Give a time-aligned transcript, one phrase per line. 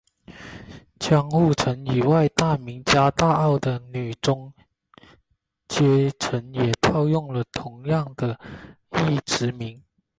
[0.97, 4.51] 江户城以外大名家大奥的女中
[5.67, 8.39] 阶层也套用了同样的
[8.93, 9.79] 役职名。